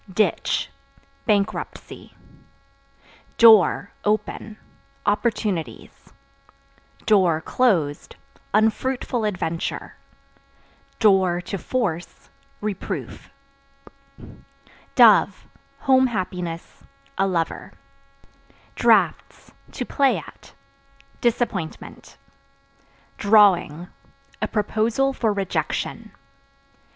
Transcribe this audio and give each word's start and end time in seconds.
Ditch 0.11 0.71
Bankruptcy. 1.27 2.15
Door 3.37 3.91
(Open) 4.03 4.57
opportunities; 5.05 6.11
(closed) 7.05 8.15
unfruitful 8.51 9.25
adventure; 9.25 9.95
(to 11.01 11.57
force) 11.59 12.29
reproof. 12.61 13.29
Dove 14.95 15.45
Home 15.81 16.07
happiness, 16.07 16.83
a 17.19 17.27
lover. 17.27 17.71
Draughts 18.73 19.51
(To 19.73 19.85
play 19.85 20.17
at) 20.17 20.53
disappointment. 21.21 22.17
Drawing 23.19 23.87
A 24.41 24.47
proposal 24.47 25.13
for 25.13 25.31
rejection. 25.31 26.11